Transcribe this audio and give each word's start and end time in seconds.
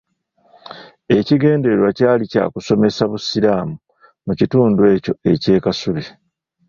Ekigendererwa 1.17 1.89
kyali 1.97 2.23
kya 2.31 2.43
kusomesa 2.53 3.01
busiraamu 3.11 3.75
mu 4.25 4.33
kitundu 4.39 4.79
ekyo 4.95 5.13
eky'e 5.31 5.59
Kasubi. 5.65 6.03